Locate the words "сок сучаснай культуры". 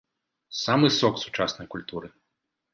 0.99-2.13